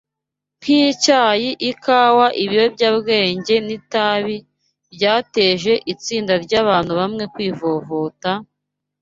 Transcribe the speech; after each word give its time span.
nk’icyayi, 0.59 1.49
ikawa, 1.71 2.25
ibiyobyabwenge, 2.43 3.55
n’itabi, 3.65 4.35
byateje 4.95 5.73
itsinda 5.93 6.33
ry’abantu 6.45 6.91
bamwe 6.99 7.23
kwivovota, 7.33 8.31